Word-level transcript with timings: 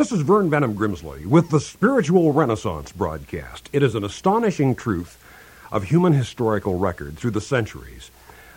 This 0.00 0.12
is 0.12 0.22
Vern 0.22 0.48
Benham 0.48 0.74
Grimsley 0.74 1.26
with 1.26 1.50
the 1.50 1.60
Spiritual 1.60 2.32
Renaissance 2.32 2.90
broadcast. 2.90 3.68
It 3.70 3.82
is 3.82 3.94
an 3.94 4.02
astonishing 4.02 4.74
truth 4.74 5.22
of 5.70 5.84
human 5.84 6.14
historical 6.14 6.78
record 6.78 7.18
through 7.18 7.32
the 7.32 7.40
centuries 7.42 8.10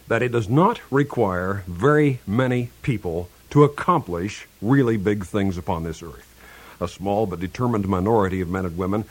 that 0.07 0.23
it 0.23 0.31
does 0.31 0.47
not 0.47 0.79
require 0.89 1.65
very 1.67 2.21
many 2.25 2.69
people 2.81 3.27
to 3.49 3.65
accomplish 3.65 4.47
really 4.61 4.95
big 4.95 5.25
things 5.25 5.57
upon 5.57 5.83
this 5.83 6.01
earth. 6.01 6.33
A 6.79 6.87
small 6.87 7.25
but 7.25 7.41
determined 7.41 7.89
minority 7.89 8.39
of 8.39 8.47
men 8.47 8.65
and 8.65 8.77
women 8.77 9.03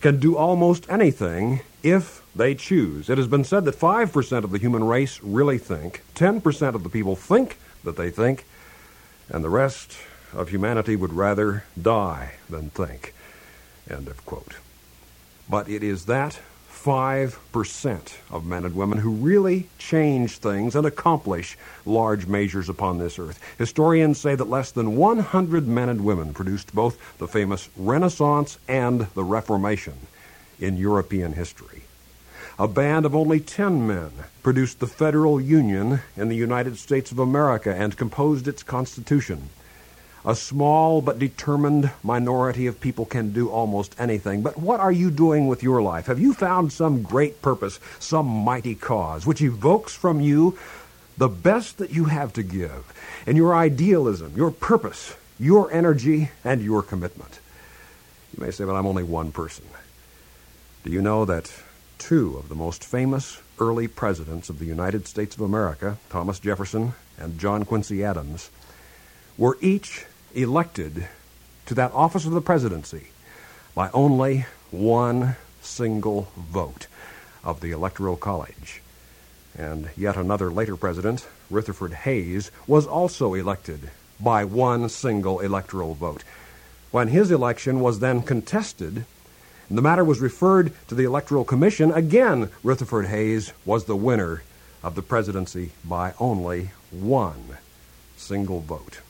can 0.00 0.20
do 0.20 0.36
almost 0.36 0.88
anything 0.88 1.62
if 1.82 2.22
they 2.36 2.54
choose. 2.54 3.10
It 3.10 3.18
has 3.18 3.26
been 3.26 3.42
said 3.42 3.64
that 3.64 3.74
5% 3.76 4.44
of 4.44 4.52
the 4.52 4.58
human 4.58 4.84
race 4.84 5.18
really 5.20 5.58
think, 5.58 6.04
10% 6.14 6.76
of 6.76 6.84
the 6.84 6.88
people 6.88 7.16
think 7.16 7.58
that 7.82 7.96
they 7.96 8.10
think, 8.10 8.44
and 9.28 9.42
the 9.42 9.50
rest 9.50 9.96
of 10.32 10.48
humanity 10.48 10.96
would 10.96 11.12
rather 11.12 11.64
die 11.80 12.34
than 12.48 12.70
think. 12.70 13.14
End 13.90 14.08
of 14.08 14.24
quote. 14.24 14.56
But 15.48 15.68
it 15.68 15.82
is 15.82 16.06
that 16.06 16.38
5% 16.82 18.16
of 18.30 18.44
men 18.44 18.64
and 18.64 18.74
women 18.74 18.98
who 18.98 19.12
really 19.12 19.68
change 19.78 20.38
things 20.38 20.74
and 20.74 20.84
accomplish 20.84 21.56
large 21.86 22.26
measures 22.26 22.68
upon 22.68 22.98
this 22.98 23.20
earth. 23.20 23.38
Historians 23.56 24.18
say 24.18 24.34
that 24.34 24.50
less 24.50 24.72
than 24.72 24.96
100 24.96 25.68
men 25.68 25.88
and 25.88 26.04
women 26.04 26.34
produced 26.34 26.74
both 26.74 27.18
the 27.18 27.28
famous 27.28 27.68
Renaissance 27.76 28.58
and 28.66 29.06
the 29.14 29.22
Reformation 29.22 29.94
in 30.58 30.76
European 30.76 31.34
history. 31.34 31.82
A 32.58 32.66
band 32.66 33.06
of 33.06 33.14
only 33.14 33.38
10 33.38 33.86
men 33.86 34.10
produced 34.42 34.80
the 34.80 34.86
Federal 34.86 35.40
Union 35.40 36.00
in 36.16 36.28
the 36.28 36.36
United 36.36 36.78
States 36.78 37.12
of 37.12 37.18
America 37.18 37.72
and 37.72 37.96
composed 37.96 38.48
its 38.48 38.62
Constitution. 38.62 39.50
A 40.24 40.36
small 40.36 41.02
but 41.02 41.18
determined 41.18 41.90
minority 42.04 42.68
of 42.68 42.80
people 42.80 43.04
can 43.04 43.32
do 43.32 43.48
almost 43.50 43.96
anything. 43.98 44.42
But 44.42 44.56
what 44.56 44.78
are 44.78 44.92
you 44.92 45.10
doing 45.10 45.48
with 45.48 45.64
your 45.64 45.82
life? 45.82 46.06
Have 46.06 46.20
you 46.20 46.32
found 46.32 46.72
some 46.72 47.02
great 47.02 47.42
purpose, 47.42 47.80
some 47.98 48.26
mighty 48.26 48.76
cause, 48.76 49.26
which 49.26 49.42
evokes 49.42 49.96
from 49.96 50.20
you 50.20 50.56
the 51.18 51.28
best 51.28 51.78
that 51.78 51.90
you 51.90 52.04
have 52.04 52.32
to 52.34 52.44
give 52.44 52.92
in 53.26 53.34
your 53.34 53.54
idealism, 53.54 54.32
your 54.36 54.52
purpose, 54.52 55.16
your 55.40 55.72
energy, 55.72 56.30
and 56.44 56.62
your 56.62 56.82
commitment? 56.82 57.40
You 58.36 58.44
may 58.44 58.52
say, 58.52 58.64
but 58.64 58.76
I'm 58.76 58.86
only 58.86 59.02
one 59.02 59.32
person. 59.32 59.64
Do 60.84 60.92
you 60.92 61.02
know 61.02 61.24
that 61.24 61.52
two 61.98 62.36
of 62.36 62.48
the 62.48 62.54
most 62.54 62.84
famous 62.84 63.40
early 63.58 63.88
presidents 63.88 64.48
of 64.48 64.60
the 64.60 64.66
United 64.66 65.08
States 65.08 65.34
of 65.34 65.40
America, 65.40 65.98
Thomas 66.10 66.38
Jefferson 66.38 66.94
and 67.18 67.40
John 67.40 67.64
Quincy 67.64 68.04
Adams, 68.04 68.50
were 69.36 69.58
each 69.60 70.06
elected 70.34 71.08
to 71.66 71.74
that 71.74 71.92
office 71.92 72.24
of 72.24 72.32
the 72.32 72.40
presidency 72.40 73.08
by 73.74 73.90
only 73.92 74.46
one 74.70 75.36
single 75.60 76.28
vote 76.36 76.86
of 77.44 77.60
the 77.60 77.70
Electoral 77.70 78.16
College. 78.16 78.80
And 79.56 79.90
yet 79.96 80.16
another 80.16 80.50
later 80.50 80.76
president, 80.76 81.26
Rutherford 81.50 81.92
Hayes, 81.92 82.50
was 82.66 82.86
also 82.86 83.34
elected 83.34 83.90
by 84.18 84.44
one 84.44 84.88
single 84.88 85.40
electoral 85.40 85.94
vote. 85.94 86.24
When 86.90 87.08
his 87.08 87.30
election 87.30 87.80
was 87.80 88.00
then 88.00 88.22
contested, 88.22 89.04
and 89.68 89.78
the 89.78 89.82
matter 89.82 90.04
was 90.04 90.20
referred 90.20 90.72
to 90.88 90.94
the 90.94 91.04
Electoral 91.04 91.44
Commission, 91.44 91.90
again 91.92 92.50
Rutherford 92.62 93.06
Hayes 93.06 93.52
was 93.64 93.84
the 93.84 93.96
winner 93.96 94.42
of 94.82 94.94
the 94.94 95.02
presidency 95.02 95.72
by 95.84 96.14
only 96.18 96.70
one 96.90 97.58
single 98.16 98.60
vote 98.60 99.00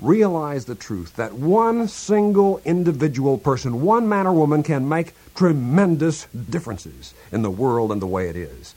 realize 0.00 0.64
the 0.64 0.74
truth 0.74 1.16
that 1.16 1.34
one 1.34 1.88
single 1.88 2.60
individual 2.64 3.38
person, 3.38 3.82
one 3.82 4.08
man 4.08 4.26
or 4.26 4.32
woman, 4.32 4.62
can 4.62 4.88
make 4.88 5.14
tremendous 5.34 6.26
differences 6.26 7.14
in 7.30 7.42
the 7.42 7.50
world 7.50 7.92
and 7.92 8.00
the 8.00 8.06
way 8.06 8.28
it 8.28 8.36
is. 8.36 8.74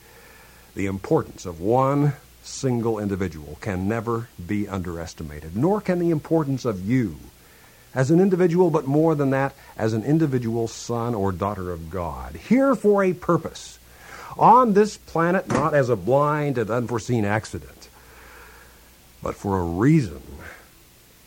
The 0.75 0.85
importance 0.85 1.45
of 1.45 1.59
one 1.59 2.13
single 2.43 2.99
individual 2.99 3.57
can 3.61 3.87
never 3.87 4.27
be 4.45 4.67
underestimated, 4.67 5.55
nor 5.55 5.79
can 5.81 5.99
the 5.99 6.09
importance 6.09 6.65
of 6.65 6.87
you 6.87 7.17
as 7.95 8.09
an 8.09 8.19
individual, 8.19 8.69
but 8.69 8.87
more 8.87 9.13
than 9.15 9.29
that, 9.29 9.53
as 9.77 9.93
an 9.93 10.03
individual 10.03 10.67
son 10.67 11.13
or 11.13 11.31
daughter 11.31 11.71
of 11.71 11.89
God, 11.91 12.35
here 12.35 12.75
for 12.75 13.03
a 13.03 13.13
purpose, 13.13 13.77
on 14.37 14.73
this 14.73 14.97
planet 14.97 15.47
not 15.47 15.75
as 15.75 15.89
a 15.89 15.95
blind 15.95 16.57
and 16.57 16.71
unforeseen 16.71 17.23
accident, 17.23 17.87
but 19.21 19.35
for 19.35 19.59
a 19.59 19.63
reason 19.63 20.21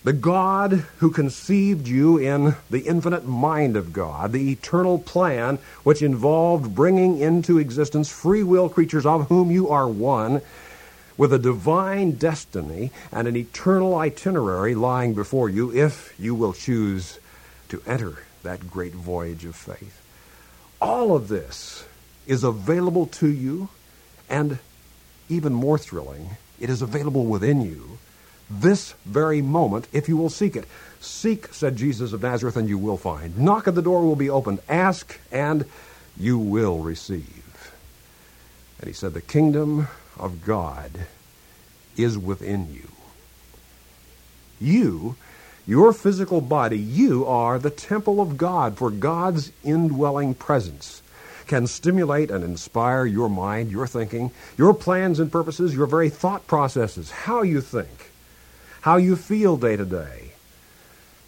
the 0.06 0.12
God 0.12 0.84
who 0.98 1.10
conceived 1.10 1.88
you 1.88 2.16
in 2.16 2.54
the 2.70 2.82
infinite 2.82 3.24
mind 3.24 3.76
of 3.76 3.92
God, 3.92 4.30
the 4.30 4.52
eternal 4.52 5.00
plan 5.00 5.58
which 5.82 6.00
involved 6.00 6.76
bringing 6.76 7.18
into 7.18 7.58
existence 7.58 8.08
free 8.08 8.44
will 8.44 8.68
creatures 8.68 9.04
of 9.04 9.26
whom 9.26 9.50
you 9.50 9.68
are 9.68 9.88
one, 9.88 10.42
with 11.16 11.32
a 11.32 11.40
divine 11.40 12.12
destiny 12.12 12.92
and 13.10 13.26
an 13.26 13.36
eternal 13.36 13.96
itinerary 13.96 14.76
lying 14.76 15.12
before 15.12 15.48
you 15.48 15.74
if 15.74 16.14
you 16.20 16.36
will 16.36 16.52
choose 16.52 17.18
to 17.68 17.82
enter 17.84 18.18
that 18.44 18.70
great 18.70 18.92
voyage 18.92 19.44
of 19.44 19.56
faith. 19.56 20.00
All 20.80 21.16
of 21.16 21.26
this 21.26 21.84
is 22.28 22.44
available 22.44 23.06
to 23.06 23.26
you, 23.26 23.70
and 24.30 24.60
even 25.28 25.52
more 25.52 25.78
thrilling, 25.78 26.36
it 26.60 26.70
is 26.70 26.80
available 26.80 27.24
within 27.24 27.60
you 27.60 27.98
this 28.48 28.94
very 29.04 29.42
moment 29.42 29.88
if 29.92 30.08
you 30.08 30.16
will 30.16 30.30
seek 30.30 30.56
it. 30.56 30.66
Seek, 31.00 31.52
said 31.52 31.76
Jesus 31.76 32.12
of 32.12 32.22
Nazareth, 32.22 32.56
and 32.56 32.68
you 32.68 32.78
will 32.78 32.96
find. 32.96 33.38
Knock 33.38 33.68
at 33.68 33.74
the 33.74 33.82
door 33.82 34.02
will 34.02 34.16
be 34.16 34.30
opened. 34.30 34.60
Ask, 34.68 35.18
and 35.30 35.64
you 36.18 36.38
will 36.38 36.78
receive. 36.78 37.72
And 38.80 38.88
he 38.88 38.92
said, 38.92 39.12
The 39.12 39.20
kingdom 39.20 39.88
of 40.18 40.44
God 40.44 41.06
is 41.96 42.18
within 42.18 42.72
you. 42.72 42.88
You, 44.60 45.16
your 45.66 45.92
physical 45.92 46.40
body, 46.40 46.78
you 46.78 47.26
are 47.26 47.58
the 47.58 47.70
temple 47.70 48.20
of 48.20 48.36
God, 48.36 48.76
for 48.78 48.90
God's 48.90 49.52
indwelling 49.64 50.34
presence 50.34 51.02
can 51.46 51.66
stimulate 51.66 52.30
and 52.30 52.42
inspire 52.42 53.06
your 53.06 53.28
mind, 53.28 53.70
your 53.70 53.86
thinking, 53.86 54.32
your 54.58 54.74
plans 54.74 55.20
and 55.20 55.30
purposes, 55.30 55.74
your 55.74 55.86
very 55.86 56.10
thought 56.10 56.46
processes, 56.46 57.10
how 57.10 57.42
you 57.42 57.60
think 57.60 58.10
how 58.86 58.98
you 58.98 59.16
feel 59.16 59.56
day 59.56 59.74
to 59.74 59.84
day, 59.84 60.30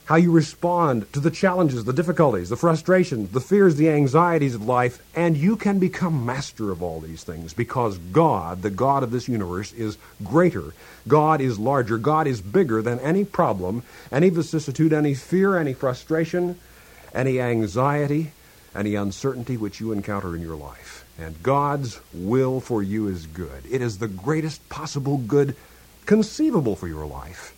how 0.04 0.14
you 0.14 0.30
respond 0.30 1.12
to 1.12 1.18
the 1.18 1.28
challenges, 1.28 1.84
the 1.84 1.92
difficulties, 1.92 2.50
the 2.50 2.56
frustrations, 2.56 3.32
the 3.32 3.40
fears, 3.40 3.74
the 3.74 3.90
anxieties 3.90 4.54
of 4.54 4.64
life, 4.64 5.02
and 5.16 5.36
you 5.36 5.56
can 5.56 5.80
become 5.80 6.24
master 6.24 6.70
of 6.70 6.84
all 6.84 7.00
these 7.00 7.24
things 7.24 7.52
because 7.52 7.98
God, 7.98 8.62
the 8.62 8.70
God 8.70 9.02
of 9.02 9.10
this 9.10 9.26
universe, 9.26 9.72
is 9.72 9.98
greater. 10.22 10.72
God 11.08 11.40
is 11.40 11.58
larger. 11.58 11.98
God 11.98 12.28
is 12.28 12.40
bigger 12.40 12.80
than 12.80 13.00
any 13.00 13.24
problem, 13.24 13.82
any 14.12 14.28
vicissitude, 14.28 14.92
any 14.92 15.14
fear, 15.14 15.58
any 15.58 15.74
frustration, 15.74 16.60
any 17.12 17.40
anxiety, 17.40 18.30
any 18.72 18.94
uncertainty 18.94 19.56
which 19.56 19.80
you 19.80 19.90
encounter 19.90 20.36
in 20.36 20.42
your 20.42 20.54
life. 20.54 21.04
And 21.18 21.42
God's 21.42 21.98
will 22.14 22.60
for 22.60 22.84
you 22.84 23.08
is 23.08 23.26
good. 23.26 23.64
It 23.68 23.82
is 23.82 23.98
the 23.98 24.06
greatest 24.06 24.68
possible 24.68 25.16
good 25.16 25.56
conceivable 26.08 26.74
for 26.74 26.88
your 26.88 27.04
life, 27.04 27.54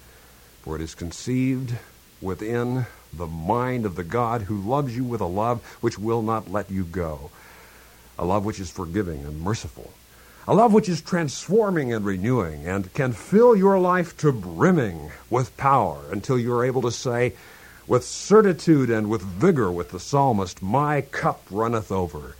for 0.62 0.74
it 0.74 0.82
is 0.82 0.96
conceived 0.96 1.72
within 2.20 2.84
the 3.12 3.26
mind 3.28 3.86
of 3.86 3.94
the 3.94 4.02
God 4.02 4.42
who 4.42 4.60
loves 4.60 4.96
you 4.96 5.04
with 5.04 5.20
a 5.20 5.24
love 5.24 5.64
which 5.80 5.96
will 5.96 6.20
not 6.20 6.50
let 6.50 6.68
you 6.68 6.82
go, 6.82 7.30
a 8.18 8.24
love 8.24 8.44
which 8.44 8.58
is 8.58 8.68
forgiving 8.68 9.24
and 9.24 9.40
merciful, 9.40 9.92
a 10.48 10.54
love 10.54 10.72
which 10.72 10.88
is 10.88 11.00
transforming 11.00 11.92
and 11.92 12.04
renewing 12.04 12.66
and 12.66 12.92
can 12.92 13.12
fill 13.12 13.54
your 13.54 13.78
life 13.78 14.16
to 14.16 14.32
brimming 14.32 15.12
with 15.30 15.56
power 15.56 16.00
until 16.10 16.36
you 16.36 16.52
are 16.52 16.64
able 16.64 16.82
to 16.82 16.90
say, 16.90 17.34
with 17.86 18.02
certitude 18.02 18.90
and 18.90 19.08
with 19.08 19.22
vigor, 19.22 19.70
with 19.70 19.92
the 19.92 20.00
psalmist, 20.00 20.60
My 20.60 21.02
cup 21.02 21.40
runneth 21.52 21.92
over. 21.92 22.34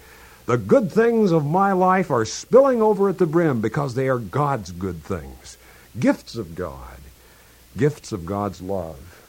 The 0.47 0.59
good 0.59 0.91
things 0.91 1.31
of 1.31 1.47
my 1.47 1.71
life 1.71 2.11
are 2.11 2.25
spilling 2.25 2.83
over 2.83 3.09
at 3.09 3.19
the 3.19 3.27
brim 3.27 3.61
because 3.61 3.95
they 3.95 4.09
are 4.09 4.19
God's 4.19 4.73
good 4.73 5.05
things 5.05 5.57
gifts 5.99 6.37
of 6.37 6.55
God, 6.55 7.01
gifts 7.77 8.13
of 8.13 8.25
God's 8.25 8.61
love, 8.61 9.29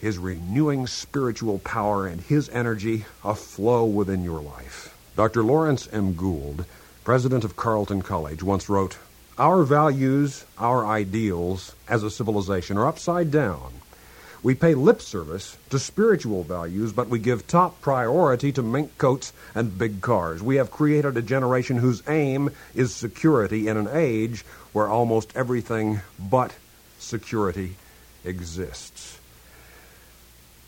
His 0.00 0.18
renewing 0.18 0.86
spiritual 0.86 1.58
power, 1.58 2.06
and 2.06 2.20
His 2.20 2.48
energy 2.50 3.04
aflow 3.24 3.90
within 3.90 4.22
your 4.22 4.40
life. 4.40 4.96
Dr. 5.16 5.42
Lawrence 5.42 5.88
M. 5.92 6.14
Gould, 6.14 6.64
president 7.02 7.42
of 7.44 7.56
Carleton 7.56 8.02
College, 8.02 8.42
once 8.42 8.68
wrote, 8.68 8.98
Our 9.38 9.64
values, 9.64 10.44
our 10.58 10.86
ideals 10.86 11.74
as 11.88 12.02
a 12.02 12.10
civilization 12.10 12.76
are 12.76 12.86
upside 12.86 13.30
down. 13.30 13.72
We 14.42 14.54
pay 14.54 14.74
lip 14.74 15.02
service 15.02 15.56
to 15.70 15.78
spiritual 15.80 16.44
values, 16.44 16.92
but 16.92 17.08
we 17.08 17.18
give 17.18 17.48
top 17.48 17.80
priority 17.80 18.52
to 18.52 18.62
mink 18.62 18.96
coats 18.96 19.32
and 19.56 19.76
big 19.76 20.02
cars. 20.02 20.40
We 20.40 20.54
have 20.56 20.70
created 20.70 21.16
a 21.16 21.22
generation 21.22 21.78
whose 21.78 22.02
aim 22.08 22.50
is 22.72 22.94
security 22.94 23.66
in 23.66 23.76
an 23.76 23.88
age 23.90 24.44
where 24.76 24.88
almost 24.88 25.34
everything 25.34 26.02
but 26.18 26.52
security 26.98 27.76
exists. 28.26 29.18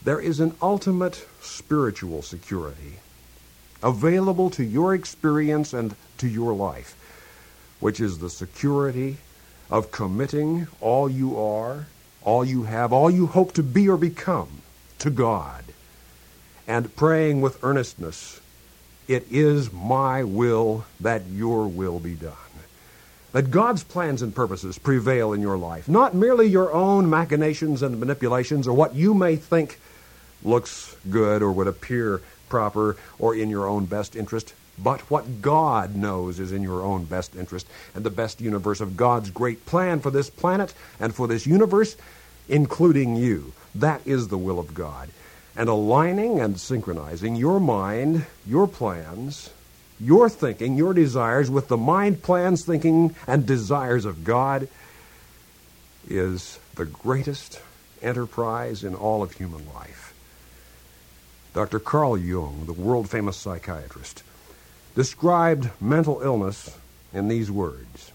There 0.03 0.19
is 0.19 0.41
an 0.41 0.55
ultimate 0.63 1.27
spiritual 1.43 2.23
security 2.23 3.01
available 3.83 4.49
to 4.49 4.65
your 4.65 4.95
experience 4.95 5.75
and 5.75 5.95
to 6.17 6.27
your 6.27 6.55
life, 6.55 6.97
which 7.81 8.01
is 8.01 8.19
the 8.19 8.31
security 8.31 9.19
of 9.71 9.91
committing 9.91 10.69
all 10.81 11.11
you 11.11 11.39
are, 11.39 11.85
all 12.23 12.47
you 12.47 12.63
have, 12.63 12.95
all 12.95 13.11
you 13.11 13.27
hope 13.27 13.53
to 13.53 13.63
be 13.63 13.91
or 13.91 13.99
become 13.99 14.63
to 15.01 15.11
God, 15.11 15.65
and 16.67 16.97
praying 16.97 17.43
with 17.43 17.63
earnestness, 17.63 18.41
It 19.07 19.27
is 19.31 19.71
my 19.71 20.25
will 20.25 20.87
that 20.99 21.27
your 21.27 21.69
will 21.69 21.99
be 21.99 22.15
done. 22.15 22.48
That 23.39 23.53
God's 23.53 23.85
plans 23.85 24.21
and 24.21 24.35
purposes 24.35 24.79
prevail 24.79 25.33
in 25.33 25.41
your 25.41 25.57
life, 25.57 25.89
not 25.89 26.13
merely 26.13 26.49
your 26.49 26.73
own 26.73 27.09
machinations 27.09 27.83
and 27.83 28.01
manipulations 28.01 28.67
or 28.67 28.75
what 28.75 28.97
you 28.97 29.15
may 29.15 29.37
think 29.37 29.79
looks 30.43 30.97
good 31.09 31.41
or 31.41 31.53
would 31.53 31.69
appear 31.69 32.21
proper 32.49 32.97
or 33.17 33.37
in 33.37 33.49
your 33.49 33.69
own 33.69 33.85
best 33.85 34.17
interest, 34.17 34.55
but 34.77 35.03
what 35.03 35.41
God 35.41 35.95
knows 35.95 36.41
is 36.41 36.51
in 36.51 36.65
your 36.65 36.83
own 36.83 37.05
best 37.05 37.37
interest 37.37 37.69
and 37.95 38.03
the 38.03 38.11
best 38.11 38.41
universe 38.41 38.81
of 38.81 38.97
God's 38.97 39.31
great 39.31 39.65
plan 39.67 40.01
for 40.01 40.11
this 40.11 40.31
planet 40.31 40.75
and 40.99 41.15
for 41.15 41.29
this 41.29 41.47
universe, 41.47 41.95
including 42.49 43.15
you. 43.15 43.53
That 43.73 44.05
is 44.05 44.27
the 44.27 44.37
will 44.37 44.59
of 44.59 44.75
God. 44.75 45.11
And 45.55 45.69
aligning 45.69 46.41
and 46.41 46.59
synchronizing 46.59 47.37
your 47.37 47.61
mind, 47.61 48.27
your 48.45 48.67
plans, 48.67 49.51
your 50.01 50.29
thinking, 50.29 50.77
your 50.77 50.95
desires 50.95 51.51
with 51.51 51.69
the 51.69 51.77
mind, 51.77 52.23
plans, 52.23 52.65
thinking, 52.65 53.15
and 53.27 53.47
desires 53.47 54.05
of 54.05 54.25
God 54.25 54.69
is 56.09 56.59
the 56.75 56.85
greatest 56.85 57.61
enterprise 58.03 58.85
in 58.85 58.95
all 58.95 59.23
of 59.23 59.33
human 59.33 59.67
life. 59.75 60.15
Dr. 61.55 61.81
Carl 61.81 62.17
Jung, 62.17 62.67
the 62.67 62.73
world 62.73 63.11
famous 63.11 63.37
psychiatrist, 63.37 64.23
described 64.95 65.71
mental 65.81 66.21
illness 66.23 66.77
in 67.13 67.29
these 67.29 67.51
words. 67.51 68.13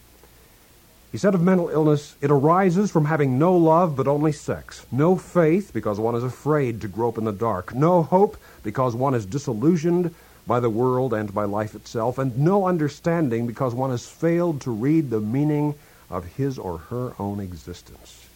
He 1.12 1.18
said 1.18 1.36
of 1.36 1.44
mental 1.44 1.70
illness, 1.70 2.16
it 2.22 2.32
arises 2.32 2.90
from 2.90 3.06
having 3.06 3.38
no 3.38 3.56
love 3.56 3.96
but 3.96 4.08
only 4.08 4.32
sex, 4.32 4.86
no 4.92 5.16
faith 5.16 5.72
because 5.72 6.00
one 6.00 6.16
is 6.16 6.24
afraid 6.24 6.82
to 6.82 6.88
grope 6.88 7.18
in 7.20 7.26
the 7.26 7.32
dark, 7.32 7.76
no 7.76 8.02
hope 8.02 8.38
because 8.64 8.96
one 8.96 9.14
is 9.14 9.26
disillusioned 9.26 10.16
by 10.46 10.60
the 10.60 10.70
world 10.70 11.14
and 11.14 11.34
by 11.34 11.46
life 11.46 11.76
itself, 11.76 12.18
and 12.18 12.38
no 12.38 12.68
understanding 12.68 13.48
because 13.48 13.74
one 13.74 13.92
has 13.92 14.08
failed 14.08 14.62
to 14.62 14.72
read 14.72 15.10
the 15.10 15.22
meaning 15.22 15.76
of 16.10 16.26
his 16.26 16.58
or 16.58 16.78
her 16.78 17.14
own 17.18 17.40
existence. 17.40 18.28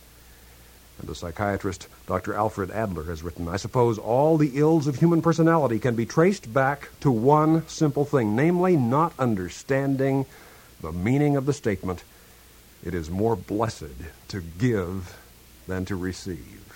And 1.00 1.08
the 1.08 1.16
psychiatrist 1.16 1.88
Dr. 2.08 2.34
Alfred 2.34 2.72
Adler 2.72 3.04
has 3.04 3.22
written, 3.22 3.48
I 3.48 3.58
suppose 3.58 3.98
all 3.98 4.38
the 4.38 4.58
ills 4.58 4.88
of 4.88 4.96
human 4.96 5.22
personality 5.22 5.78
can 5.78 5.96
be 5.96 6.06
traced 6.06 6.52
back 6.52 6.90
to 7.02 7.12
one 7.12 7.68
simple 7.68 8.06
thing, 8.06 8.36
namely 8.36 8.76
not 8.76 9.14
understanding 9.20 10.26
the 10.82 10.92
meaning 10.92 11.36
of 11.36 11.46
the 11.46 11.54
statement, 11.54 12.04
it 12.84 12.94
is 12.94 13.10
more 13.10 13.36
blessed 13.36 13.86
to 14.30 14.42
give 14.42 15.18
than 15.68 15.86
to 15.86 15.96
receive. 15.96 16.67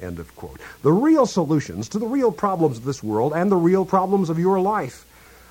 End 0.00 0.18
of 0.18 0.34
quote. 0.36 0.60
The 0.82 0.92
real 0.92 1.26
solutions 1.26 1.88
to 1.90 1.98
the 1.98 2.06
real 2.06 2.32
problems 2.32 2.78
of 2.78 2.84
this 2.84 3.02
world 3.02 3.32
and 3.34 3.50
the 3.50 3.56
real 3.56 3.84
problems 3.84 4.28
of 4.28 4.38
your 4.38 4.60
life 4.60 5.06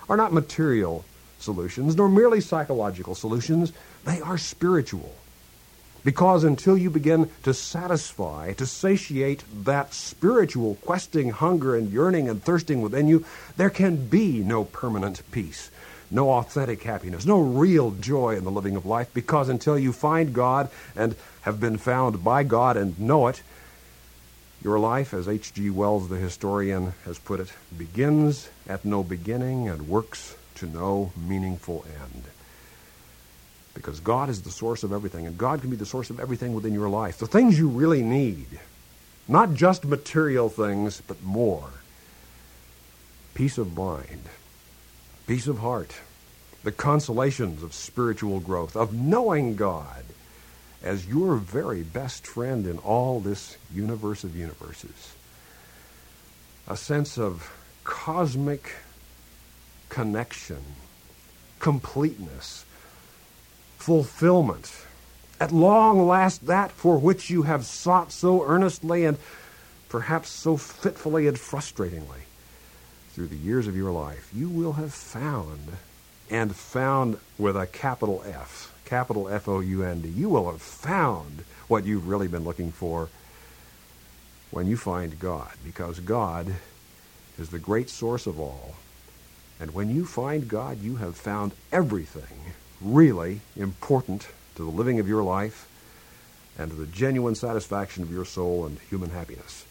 are 0.09 0.17
not 0.17 0.33
material 0.33 1.05
solutions, 1.39 1.95
nor 1.95 2.09
merely 2.09 2.41
psychological 2.41 3.15
solutions. 3.15 3.71
They 4.05 4.21
are 4.21 4.37
spiritual. 4.37 5.13
Because 6.03 6.43
until 6.43 6.77
you 6.77 6.89
begin 6.89 7.29
to 7.43 7.53
satisfy, 7.53 8.51
to 8.53 8.65
satiate 8.65 9.43
that 9.63 9.93
spiritual 9.93 10.75
questing 10.75 11.29
hunger 11.29 11.75
and 11.77 11.91
yearning 11.91 12.27
and 12.27 12.43
thirsting 12.43 12.81
within 12.81 13.07
you, 13.07 13.25
there 13.55 13.69
can 13.69 14.07
be 14.07 14.39
no 14.39 14.65
permanent 14.65 15.21
peace, 15.31 15.71
no 16.11 16.31
authentic 16.31 16.83
happiness, 16.83 17.25
no 17.25 17.39
real 17.39 17.91
joy 17.91 18.35
in 18.35 18.43
the 18.43 18.51
living 18.51 18.75
of 18.75 18.85
life. 18.85 19.13
Because 19.13 19.47
until 19.47 19.79
you 19.79 19.93
find 19.93 20.33
God 20.33 20.69
and 20.93 21.15
have 21.43 21.61
been 21.61 21.77
found 21.77 22.21
by 22.21 22.43
God 22.43 22.75
and 22.75 22.99
know 22.99 23.27
it, 23.27 23.41
your 24.63 24.79
life, 24.79 25.13
as 25.13 25.27
H.G. 25.27 25.69
Wells, 25.71 26.09
the 26.09 26.15
historian, 26.15 26.93
has 27.05 27.19
put 27.19 27.39
it, 27.39 27.51
begins 27.77 28.49
at 28.67 28.85
no 28.85 29.03
beginning 29.03 29.67
and 29.67 29.87
works 29.87 30.35
to 30.55 30.65
no 30.65 31.11
meaningful 31.17 31.85
end. 32.01 32.23
Because 33.73 33.99
God 33.99 34.29
is 34.29 34.43
the 34.43 34.51
source 34.51 34.83
of 34.83 34.93
everything, 34.93 35.27
and 35.27 35.37
God 35.37 35.61
can 35.61 35.69
be 35.69 35.75
the 35.75 35.85
source 35.85 36.09
of 36.09 36.19
everything 36.19 36.53
within 36.53 36.73
your 36.73 36.89
life. 36.89 37.17
The 37.17 37.27
things 37.27 37.57
you 37.57 37.67
really 37.67 38.03
need, 38.03 38.59
not 39.27 39.53
just 39.53 39.83
material 39.83 40.49
things, 40.49 41.01
but 41.05 41.21
more 41.23 41.69
peace 43.33 43.57
of 43.57 43.75
mind, 43.75 44.21
peace 45.25 45.47
of 45.47 45.57
heart, 45.57 45.95
the 46.63 46.71
consolations 46.71 47.63
of 47.63 47.73
spiritual 47.73 48.39
growth, 48.39 48.75
of 48.75 48.93
knowing 48.93 49.55
God 49.55 50.03
as 50.83 51.07
your 51.07 51.37
very 51.37 51.81
best 51.81 52.27
friend 52.27 52.67
in 52.67 52.77
all 52.79 53.19
this 53.19 53.57
universe 53.73 54.23
of 54.23 54.35
universes. 54.35 55.15
A 56.67 56.75
sense 56.75 57.17
of 57.17 57.51
cosmic 57.83 58.73
connection, 59.89 60.63
completeness, 61.59 62.65
fulfillment. 63.77 64.71
At 65.39 65.51
long 65.51 66.07
last, 66.07 66.47
that 66.47 66.71
for 66.71 66.97
which 66.97 67.29
you 67.29 67.43
have 67.43 67.65
sought 67.65 68.11
so 68.11 68.45
earnestly 68.45 69.05
and 69.05 69.17
perhaps 69.89 70.29
so 70.29 70.57
fitfully 70.57 71.27
and 71.27 71.37
frustratingly 71.37 72.23
through 73.11 73.27
the 73.27 73.37
years 73.37 73.67
of 73.67 73.77
your 73.77 73.91
life, 73.91 74.29
you 74.33 74.49
will 74.49 74.73
have 74.73 74.93
found, 74.93 75.77
and 76.29 76.55
found 76.55 77.19
with 77.37 77.55
a 77.55 77.67
capital 77.67 78.23
F, 78.25 78.72
capital 78.85 79.29
F 79.29 79.47
O 79.47 79.59
U 79.59 79.83
N 79.83 80.01
D. 80.01 80.09
You 80.09 80.29
will 80.29 80.51
have 80.51 80.61
found 80.61 81.43
what 81.67 81.85
you've 81.85 82.07
really 82.07 82.27
been 82.27 82.43
looking 82.43 82.71
for 82.71 83.09
when 84.51 84.67
you 84.67 84.77
find 84.77 85.19
God, 85.19 85.51
because 85.65 85.99
God 85.99 86.55
is 87.39 87.49
the 87.49 87.59
great 87.59 87.89
source 87.89 88.27
of 88.27 88.39
all. 88.39 88.75
And 89.59 89.73
when 89.73 89.89
you 89.89 90.05
find 90.05 90.47
God, 90.47 90.81
you 90.81 90.97
have 90.97 91.15
found 91.15 91.53
everything 91.71 92.53
really 92.81 93.41
important 93.55 94.27
to 94.55 94.63
the 94.63 94.69
living 94.69 94.99
of 94.99 95.07
your 95.07 95.23
life 95.23 95.67
and 96.57 96.69
to 96.69 96.77
the 96.77 96.85
genuine 96.85 97.35
satisfaction 97.35 98.03
of 98.03 98.11
your 98.11 98.25
soul 98.25 98.65
and 98.65 98.77
human 98.89 99.09
happiness. 99.09 99.65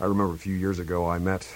I 0.00 0.04
remember 0.04 0.34
a 0.34 0.38
few 0.38 0.54
years 0.54 0.78
ago 0.78 1.08
I 1.08 1.18
met 1.18 1.48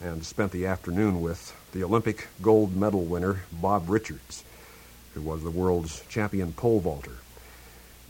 and 0.00 0.24
spent 0.24 0.52
the 0.52 0.66
afternoon 0.66 1.22
with 1.22 1.56
the 1.72 1.82
Olympic 1.82 2.28
gold 2.42 2.76
medal 2.76 3.04
winner, 3.04 3.42
Bob 3.50 3.88
Richards, 3.88 4.44
who 5.14 5.22
was 5.22 5.42
the 5.42 5.50
world's 5.50 6.04
champion 6.08 6.52
pole 6.52 6.80
vaulter. 6.80 7.18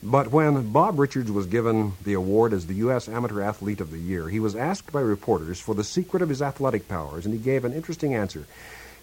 But 0.02 0.30
when 0.30 0.70
Bob 0.72 0.98
Richards 0.98 1.30
was 1.30 1.46
given 1.46 1.94
the 2.04 2.12
award 2.12 2.52
as 2.52 2.66
the 2.66 2.74
U.S. 2.74 3.08
Amateur 3.08 3.42
Athlete 3.42 3.80
of 3.80 3.90
the 3.90 3.98
Year, 3.98 4.28
he 4.28 4.38
was 4.38 4.54
asked 4.54 4.92
by 4.92 5.00
reporters 5.00 5.60
for 5.60 5.74
the 5.74 5.82
secret 5.82 6.22
of 6.22 6.28
his 6.28 6.40
athletic 6.40 6.86
powers, 6.86 7.24
and 7.24 7.34
he 7.34 7.40
gave 7.40 7.64
an 7.64 7.72
interesting 7.72 8.14
answer. 8.14 8.46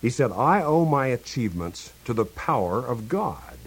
He 0.02 0.10
said, 0.10 0.32
I 0.32 0.64
owe 0.64 0.86
my 0.86 1.08
achievements 1.08 1.92
to 2.06 2.14
the 2.14 2.26
power 2.26 2.80
of 2.86 3.10
God. 3.10 3.58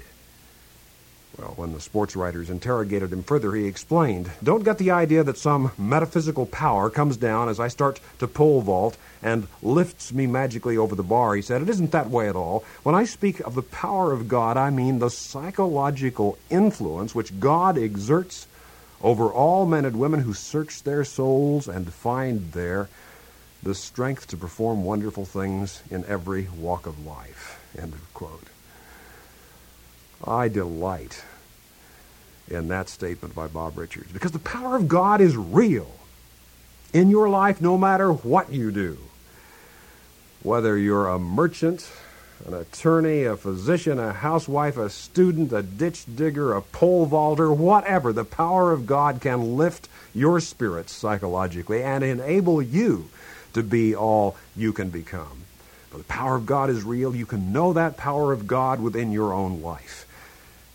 Well, 1.38 1.52
when 1.54 1.72
the 1.72 1.80
sports 1.80 2.16
writers 2.16 2.50
interrogated 2.50 3.12
him 3.12 3.22
further, 3.22 3.52
he 3.52 3.66
explained, 3.66 4.28
Don't 4.42 4.64
get 4.64 4.78
the 4.78 4.90
idea 4.90 5.22
that 5.22 5.38
some 5.38 5.70
metaphysical 5.78 6.46
power 6.46 6.90
comes 6.90 7.16
down 7.16 7.48
as 7.48 7.60
I 7.60 7.68
start 7.68 8.00
to 8.18 8.26
pole 8.26 8.60
vault 8.60 8.96
and 9.22 9.46
lifts 9.62 10.12
me 10.12 10.26
magically 10.26 10.76
over 10.76 10.96
the 10.96 11.04
bar. 11.04 11.36
He 11.36 11.42
said, 11.42 11.62
It 11.62 11.68
isn't 11.68 11.92
that 11.92 12.10
way 12.10 12.28
at 12.28 12.34
all. 12.34 12.64
When 12.82 12.96
I 12.96 13.04
speak 13.04 13.38
of 13.40 13.54
the 13.54 13.62
power 13.62 14.12
of 14.12 14.26
God, 14.26 14.56
I 14.56 14.70
mean 14.70 14.98
the 14.98 15.10
psychological 15.10 16.36
influence 16.50 17.14
which 17.14 17.38
God 17.38 17.78
exerts 17.78 18.48
over 19.00 19.28
all 19.28 19.64
men 19.64 19.84
and 19.84 20.00
women 20.00 20.20
who 20.20 20.34
search 20.34 20.82
their 20.82 21.04
souls 21.04 21.68
and 21.68 21.92
find 21.92 22.50
there 22.50 22.88
the 23.62 23.76
strength 23.76 24.26
to 24.28 24.36
perform 24.36 24.82
wonderful 24.82 25.24
things 25.24 25.82
in 25.88 26.04
every 26.06 26.48
walk 26.56 26.86
of 26.86 27.06
life. 27.06 27.60
End 27.78 27.92
of 27.92 28.14
quote. 28.14 28.48
I 30.26 30.48
delight 30.48 31.24
in 32.48 32.68
that 32.68 32.88
statement 32.88 33.34
by 33.34 33.46
Bob 33.46 33.78
Richards 33.78 34.10
because 34.12 34.32
the 34.32 34.38
power 34.38 34.76
of 34.76 34.88
God 34.88 35.20
is 35.20 35.36
real 35.36 35.90
in 36.92 37.10
your 37.10 37.28
life 37.28 37.60
no 37.60 37.76
matter 37.76 38.12
what 38.12 38.52
you 38.52 38.70
do. 38.70 38.98
Whether 40.42 40.76
you're 40.78 41.08
a 41.08 41.18
merchant, 41.18 41.90
an 42.46 42.54
attorney, 42.54 43.24
a 43.24 43.36
physician, 43.36 43.98
a 43.98 44.12
housewife, 44.12 44.76
a 44.76 44.88
student, 44.88 45.52
a 45.52 45.62
ditch 45.62 46.04
digger, 46.14 46.54
a 46.54 46.62
pole 46.62 47.06
vaulter, 47.06 47.52
whatever, 47.52 48.12
the 48.12 48.24
power 48.24 48.72
of 48.72 48.86
God 48.86 49.20
can 49.20 49.56
lift 49.56 49.88
your 50.14 50.40
spirits 50.40 50.92
psychologically 50.92 51.82
and 51.82 52.02
enable 52.04 52.62
you 52.62 53.10
to 53.52 53.62
be 53.62 53.94
all 53.94 54.36
you 54.56 54.72
can 54.72 54.90
become. 54.90 55.44
But 55.90 55.98
the 55.98 56.04
power 56.04 56.36
of 56.36 56.46
God 56.46 56.70
is 56.70 56.84
real. 56.84 57.14
You 57.14 57.26
can 57.26 57.52
know 57.52 57.72
that 57.72 57.96
power 57.96 58.32
of 58.32 58.46
God 58.46 58.80
within 58.80 59.10
your 59.10 59.32
own 59.32 59.62
life. 59.62 60.07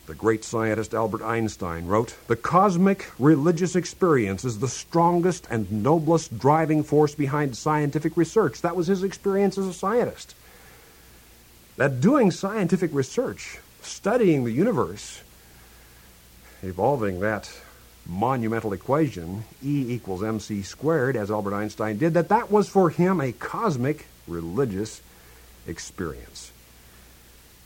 The 0.05 0.13
great 0.13 0.43
scientist 0.43 0.93
Albert 0.93 1.23
Einstein 1.23 1.85
wrote, 1.85 2.15
The 2.27 2.35
cosmic 2.35 3.09
religious 3.17 3.75
experience 3.75 4.43
is 4.43 4.59
the 4.59 4.67
strongest 4.67 5.47
and 5.49 5.71
noblest 5.71 6.37
driving 6.37 6.83
force 6.83 7.15
behind 7.15 7.55
scientific 7.55 8.17
research. 8.17 8.61
That 8.61 8.75
was 8.75 8.87
his 8.87 9.03
experience 9.03 9.57
as 9.57 9.65
a 9.65 9.73
scientist. 9.73 10.35
That 11.77 12.01
doing 12.01 12.31
scientific 12.31 12.93
research, 12.93 13.59
studying 13.81 14.43
the 14.43 14.51
universe, 14.51 15.21
evolving 16.61 17.21
that 17.21 17.49
monumental 18.05 18.73
equation, 18.73 19.45
E 19.63 19.93
equals 19.93 20.21
mc 20.21 20.63
squared, 20.63 21.15
as 21.15 21.31
Albert 21.31 21.53
Einstein 21.53 21.97
did, 21.97 22.13
that 22.13 22.29
that 22.29 22.51
was 22.51 22.67
for 22.67 22.89
him 22.89 23.21
a 23.21 23.31
cosmic 23.31 24.07
religious 24.27 25.01
experience. 25.65 26.52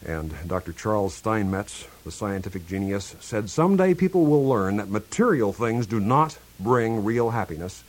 And 0.06 0.34
Dr. 0.48 0.74
Charles 0.74 1.16
Steinmetz, 1.16 1.88
the 2.04 2.12
scientific 2.12 2.68
genius, 2.68 3.16
said 3.20 3.50
someday 3.50 3.94
people 3.94 4.26
will 4.26 4.48
learn 4.48 4.78
that 4.78 4.90
material 4.90 5.54
things 5.54 5.88
do 5.88 6.00
not 6.00 6.38
bring 6.60 7.04
real 7.04 7.32
happiness 7.32 7.84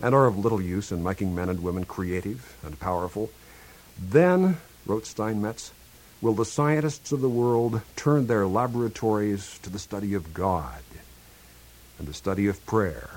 and 0.00 0.14
are 0.14 0.26
of 0.26 0.38
little 0.38 0.60
use 0.60 0.92
in 0.92 1.02
making 1.02 1.34
men 1.34 1.48
and 1.48 1.62
women 1.62 1.84
creative 1.84 2.56
and 2.62 2.78
powerful. 2.78 3.30
Then, 3.98 4.58
wrote 4.86 5.06
Steinmetz, 5.06 5.72
will 6.20 6.34
the 6.34 6.44
scientists 6.44 7.12
of 7.12 7.20
the 7.20 7.28
world 7.28 7.80
turn 7.96 8.26
their 8.26 8.46
laboratories 8.46 9.58
to 9.62 9.70
the 9.70 9.78
study 9.78 10.14
of 10.14 10.34
God 10.34 10.82
and 11.98 12.06
the 12.06 12.14
study 12.14 12.46
of 12.46 12.64
prayer. 12.66 13.10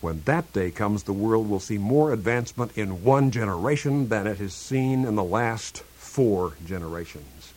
When 0.00 0.22
that 0.24 0.52
day 0.52 0.70
comes, 0.70 1.04
the 1.04 1.12
world 1.12 1.48
will 1.48 1.60
see 1.60 1.78
more 1.78 2.12
advancement 2.12 2.76
in 2.76 3.04
one 3.04 3.30
generation 3.30 4.08
than 4.08 4.26
it 4.26 4.38
has 4.38 4.52
seen 4.52 5.04
in 5.04 5.14
the 5.14 5.24
last 5.24 5.78
four 5.96 6.52
generations. 6.66 7.53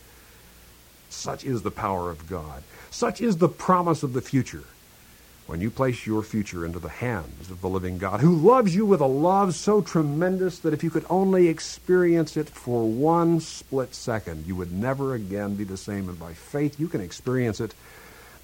Such 1.10 1.44
is 1.44 1.62
the 1.62 1.70
power 1.70 2.10
of 2.10 2.28
God. 2.28 2.62
Such 2.90 3.20
is 3.20 3.36
the 3.36 3.48
promise 3.48 4.02
of 4.02 4.12
the 4.12 4.20
future. 4.20 4.64
When 5.46 5.62
you 5.62 5.70
place 5.70 6.06
your 6.06 6.22
future 6.22 6.66
into 6.66 6.78
the 6.78 6.90
hands 6.90 7.50
of 7.50 7.62
the 7.62 7.70
living 7.70 7.96
God, 7.96 8.20
who 8.20 8.36
loves 8.36 8.74
you 8.74 8.84
with 8.84 9.00
a 9.00 9.06
love 9.06 9.54
so 9.54 9.80
tremendous 9.80 10.58
that 10.58 10.74
if 10.74 10.84
you 10.84 10.90
could 10.90 11.06
only 11.08 11.48
experience 11.48 12.36
it 12.36 12.50
for 12.50 12.86
one 12.86 13.40
split 13.40 13.94
second, 13.94 14.46
you 14.46 14.54
would 14.56 14.72
never 14.72 15.14
again 15.14 15.54
be 15.54 15.64
the 15.64 15.78
same. 15.78 16.08
And 16.10 16.18
by 16.18 16.34
faith, 16.34 16.78
you 16.78 16.86
can 16.86 17.00
experience 17.00 17.60
it 17.60 17.72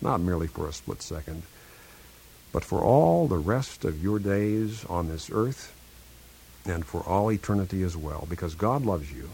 not 0.01 0.21
merely 0.21 0.47
for 0.47 0.67
a 0.67 0.73
split 0.73 1.03
second, 1.03 1.43
but 2.53 2.65
for 2.65 2.81
all 2.81 3.29
the 3.29 3.37
rest 3.37 3.85
of 3.85 4.03
your 4.03 4.19
days 4.19 4.85
on 4.87 5.09
this 5.09 5.31
earth 5.31 5.75
and 6.65 6.87
for 6.87 7.03
all 7.03 7.31
eternity 7.31 7.83
as 7.83 7.97
well, 7.97 8.27
because 8.31 8.55
God 8.55 8.87
loves 8.87 9.13
you 9.13 9.29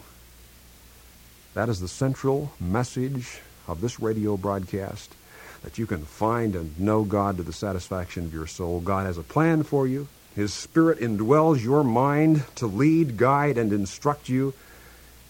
that 1.60 1.68
is 1.68 1.78
the 1.80 1.88
central 1.88 2.50
message 2.58 3.38
of 3.68 3.82
this 3.82 4.00
radio 4.00 4.34
broadcast 4.34 5.14
that 5.62 5.76
you 5.76 5.84
can 5.84 6.06
find 6.06 6.56
and 6.56 6.80
know 6.80 7.04
God 7.04 7.36
to 7.36 7.42
the 7.42 7.52
satisfaction 7.52 8.24
of 8.24 8.32
your 8.32 8.46
soul. 8.46 8.80
God 8.80 9.04
has 9.04 9.18
a 9.18 9.22
plan 9.22 9.62
for 9.62 9.86
you. 9.86 10.08
His 10.34 10.54
Spirit 10.54 11.00
indwells 11.00 11.62
your 11.62 11.84
mind 11.84 12.44
to 12.54 12.66
lead, 12.66 13.18
guide, 13.18 13.58
and 13.58 13.74
instruct 13.74 14.30
you 14.30 14.54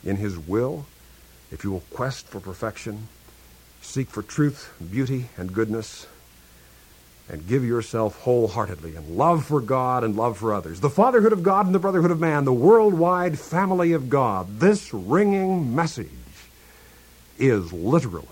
in 0.05 0.19
His 0.19 0.39
will. 0.39 0.87
If 1.51 1.65
you 1.65 1.73
will 1.73 1.83
quest 1.91 2.29
for 2.29 2.39
perfection, 2.39 3.09
seek 3.83 4.09
for 4.09 4.23
truth, 4.23 4.73
beauty, 4.89 5.31
and 5.37 5.53
goodness, 5.53 6.07
and 7.29 7.49
give 7.49 7.65
yourself 7.65 8.21
wholeheartedly 8.21 8.95
in 8.95 9.17
love 9.17 9.47
for 9.47 9.61
God 9.61 10.05
and 10.05 10.15
love 10.15 10.39
for 10.39 10.55
others. 10.55 10.79
The 10.79 10.91
fatherhood 10.91 11.33
of 11.33 11.43
God 11.43 11.67
and 11.67 11.75
the 11.75 11.81
brotherhood 11.81 12.13
of 12.13 12.21
man, 12.21 12.45
the 12.45 12.53
worldwide 12.53 13.37
family 13.37 13.95
of 13.95 14.09
God. 14.09 14.61
This 14.61 14.95
ringing 14.95 15.75
message 15.75 16.20
is 17.41 17.73
literally 17.73 18.27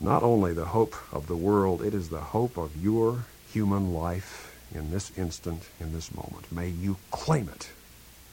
not 0.00 0.22
only 0.22 0.52
the 0.52 0.66
hope 0.66 0.94
of 1.12 1.26
the 1.26 1.36
world, 1.36 1.82
it 1.82 1.94
is 1.94 2.08
the 2.08 2.20
hope 2.20 2.56
of 2.56 2.76
your 2.82 3.24
human 3.52 3.92
life 3.92 4.56
in 4.74 4.90
this 4.90 5.10
instant, 5.18 5.62
in 5.80 5.92
this 5.92 6.14
moment. 6.14 6.50
May 6.52 6.68
you 6.68 6.96
claim 7.10 7.48
it 7.48 7.70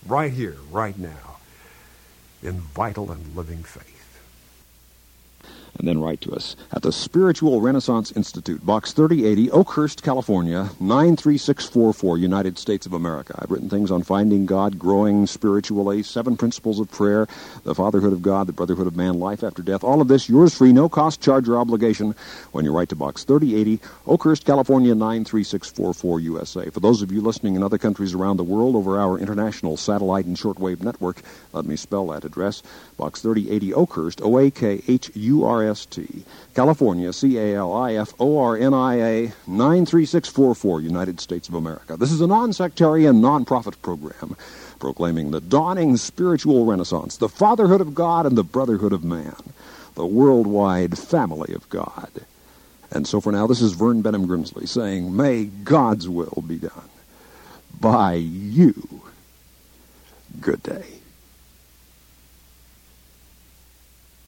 right 0.05 0.31
here, 0.31 0.55
right 0.71 0.97
now, 0.97 1.37
in 2.43 2.59
vital 2.59 3.11
and 3.11 3.35
living 3.35 3.63
faith 3.63 3.96
and 5.77 5.87
then 5.87 5.99
write 5.99 6.21
to 6.21 6.31
us 6.33 6.55
at 6.71 6.81
the 6.81 6.91
Spiritual 6.91 7.61
Renaissance 7.61 8.11
Institute, 8.11 8.65
Box 8.65 8.93
3080, 8.93 9.51
Oakhurst, 9.51 10.03
California, 10.03 10.69
93644, 10.79 12.17
United 12.17 12.57
States 12.57 12.85
of 12.85 12.93
America. 12.93 13.37
I've 13.39 13.51
written 13.51 13.69
things 13.69 13.91
on 13.91 14.03
finding 14.03 14.45
God, 14.45 14.79
growing 14.79 15.27
spiritually, 15.27 16.03
seven 16.03 16.37
principles 16.37 16.79
of 16.79 16.89
prayer, 16.89 17.27
the 17.63 17.75
fatherhood 17.75 18.13
of 18.13 18.21
God, 18.21 18.47
the 18.47 18.53
brotherhood 18.53 18.87
of 18.87 18.95
man, 18.95 19.19
life 19.19 19.43
after 19.43 19.61
death. 19.61 19.83
All 19.83 20.01
of 20.01 20.07
this 20.07 20.29
yours 20.29 20.57
free, 20.57 20.73
no 20.73 20.89
cost, 20.89 21.21
charge, 21.21 21.47
or 21.47 21.57
obligation 21.57 22.15
when 22.51 22.65
you 22.65 22.71
write 22.75 22.89
to 22.89 22.95
Box 22.95 23.23
3080, 23.23 23.79
Oakhurst, 24.07 24.45
California, 24.45 24.95
93644, 24.95 26.19
USA. 26.21 26.69
For 26.69 26.79
those 26.79 27.01
of 27.01 27.11
you 27.11 27.21
listening 27.21 27.55
in 27.55 27.63
other 27.63 27.77
countries 27.77 28.13
around 28.13 28.37
the 28.37 28.43
world 28.43 28.75
over 28.75 28.99
our 28.99 29.19
international 29.19 29.77
satellite 29.77 30.25
and 30.25 30.37
shortwave 30.37 30.81
network, 30.81 31.21
let 31.53 31.65
me 31.65 31.75
spell 31.75 32.07
that 32.07 32.25
address. 32.25 32.63
Box 32.97 33.21
3080 33.21 33.73
Oakhurst, 33.73 34.21
O 34.21 34.37
A 34.37 34.49
K 34.49 34.81
H 34.87 35.11
U 35.13 35.45
R 35.45 35.63
S 35.63 35.66
T, 35.85 36.23
California, 36.55 37.11
C 37.13 37.37
A 37.37 37.55
L 37.55 37.73
I 37.73 37.95
F 37.95 38.13
O 38.19 38.39
R 38.39 38.57
N 38.57 38.73
I 38.73 38.95
A 38.95 39.21
93644, 39.47 40.81
United 40.81 41.19
States 41.19 41.49
of 41.49 41.55
America. 41.55 41.97
This 41.97 42.11
is 42.11 42.21
a 42.21 42.27
non 42.27 42.53
sectarian, 42.53 43.21
non 43.21 43.45
profit 43.45 43.81
program 43.81 44.35
proclaiming 44.79 45.31
the 45.31 45.41
dawning 45.41 45.97
spiritual 45.97 46.65
renaissance, 46.65 47.17
the 47.17 47.29
fatherhood 47.29 47.81
of 47.81 47.95
God 47.95 48.25
and 48.25 48.37
the 48.37 48.43
brotherhood 48.43 48.93
of 48.93 49.03
man, 49.03 49.35
the 49.95 50.05
worldwide 50.05 50.97
family 50.97 51.53
of 51.53 51.69
God. 51.69 52.11
And 52.91 53.07
so 53.07 53.19
for 53.19 53.31
now, 53.31 53.47
this 53.47 53.61
is 53.61 53.73
Vern 53.73 54.01
Benham 54.01 54.27
Grimsley 54.27 54.67
saying, 54.67 55.15
May 55.15 55.45
God's 55.45 56.07
will 56.07 56.43
be 56.47 56.57
done 56.57 56.89
by 57.79 58.13
you. 58.13 59.01
Good 60.39 60.63
day. 60.63 60.96